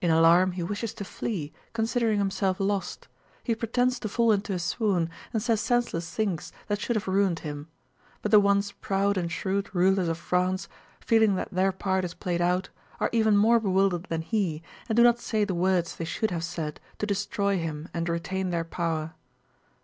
[0.00, 3.08] In alarm he wishes to flee, considering himself lost.
[3.42, 7.40] He pretends to fall into a swoon and says senseless things that should have ruined
[7.40, 7.66] him.
[8.22, 10.68] But the once proud and shrewd rulers of France,
[11.00, 12.68] feeling that their part is played out,
[13.00, 16.44] are even more bewildered than he, and do not say the words they should have
[16.44, 19.14] said to destroy him and retain their power.